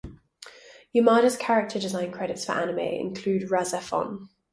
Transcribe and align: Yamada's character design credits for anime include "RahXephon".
Yamada's 0.95 1.37
character 1.37 1.77
design 1.77 2.11
credits 2.11 2.43
for 2.43 2.53
anime 2.53 2.79
include 2.79 3.51
"RahXephon". 3.51 4.29